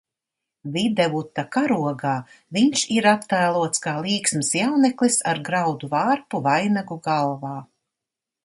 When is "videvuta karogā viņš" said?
0.75-2.85